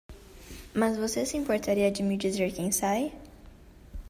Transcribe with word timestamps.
Mas 0.73 0.97
você 0.97 1.27
se 1.27 1.37
importaria 1.37 1.91
de 1.91 2.01
me 2.01 2.17
dizer 2.17 2.51
quem 2.51 2.71
sai? 2.71 3.15